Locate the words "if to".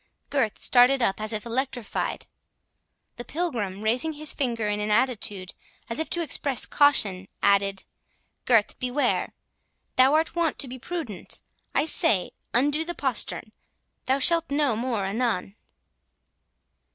5.99-6.23